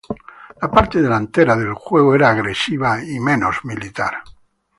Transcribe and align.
La 0.59 0.67
parte 0.67 0.99
delantera 0.99 1.53
del 1.55 1.75
juego 1.75 2.15
era 2.15 2.31
agresiva 2.31 3.03
y 3.03 3.19
menos 3.19 3.63
militar. 3.65 4.23